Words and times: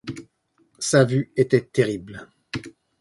Sa 0.79 1.03
vue 1.03 1.31
était 1.35 1.61
terrible. 1.61 2.27